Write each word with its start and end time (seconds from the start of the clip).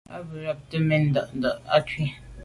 A 0.15 0.17
be 0.27 0.35
ghubte 0.45 0.77
mèn 0.87 1.03
nda’nda’ 1.09 1.51
à 1.75 1.77
kwù. 1.87 2.03